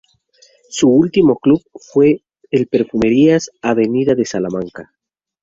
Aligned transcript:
Su 0.67 0.89
último 0.89 1.37
club 1.37 1.61
fue 1.73 2.23
el 2.49 2.65
Perfumerías 2.65 3.51
Avenida 3.61 4.15
de 4.15 4.25
Salamanca. 4.25 4.91